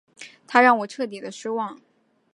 [0.47, 1.79] 他让我彻底的失望